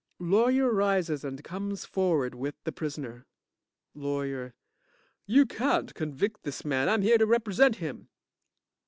[0.17, 3.27] (LAWYER arises and comes forward with the prisoner)
[3.93, 4.55] LAWYER
[5.27, 6.89] You can't convict this man.
[6.89, 8.09] I'm here to represent him.